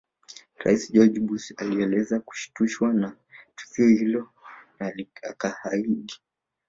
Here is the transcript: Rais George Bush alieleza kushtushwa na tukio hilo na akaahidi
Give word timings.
Rais 0.63 0.79
George 0.91 1.19
Bush 1.19 1.53
alieleza 1.57 2.19
kushtushwa 2.19 2.93
na 2.93 3.15
tukio 3.55 3.87
hilo 3.87 4.29
na 4.79 4.93
akaahidi 5.29 6.15